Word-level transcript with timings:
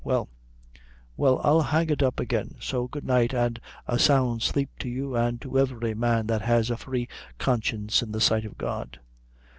Well, 0.03 0.29
well 1.15 1.39
I'll 1.43 1.61
hang 1.61 1.91
it 1.91 2.01
up 2.01 2.19
again; 2.19 2.55
so 2.59 2.87
good 2.87 3.05
night, 3.05 3.35
an' 3.35 3.57
a 3.87 3.99
sound 3.99 4.41
sleep 4.41 4.71
to 4.79 4.89
you, 4.89 5.15
an' 5.15 5.37
to 5.37 5.59
every 5.59 5.93
man 5.93 6.25
that 6.25 6.41
has 6.41 6.71
a 6.71 6.77
free 6.77 7.07
conscience 7.37 8.01
in 8.01 8.11
the 8.11 8.19
sight 8.19 8.45
of 8.45 8.57
God!" 8.57 8.99